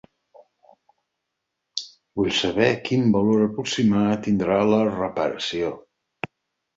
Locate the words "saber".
2.37-2.69